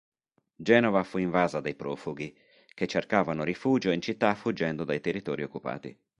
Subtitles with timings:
[0.55, 2.35] Genova fu invasa dai profughi,
[2.73, 5.95] che cercavano rifugio in città fuggendo dai territori occupati.